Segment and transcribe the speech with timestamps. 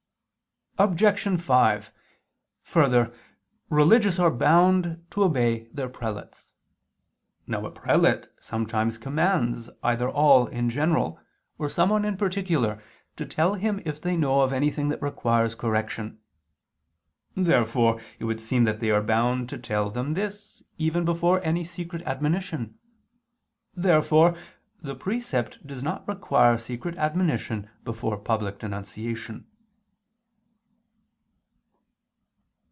[0.77, 1.39] Obj.
[1.43, 1.91] 5:
[2.63, 3.13] Further,
[3.69, 6.49] religious are bound to obey their prelates.
[7.45, 11.19] Now a prelate sometimes commands either all in general,
[11.59, 12.81] or someone in particular,
[13.17, 16.17] to tell him if they know of anything that requires correction.
[17.35, 21.63] Therefore it would seem that they are bound to tell them this, even before any
[21.63, 22.79] secret admonition.
[23.75, 24.35] Therefore
[24.81, 29.45] the precept does not require secret admonition before public denunciation.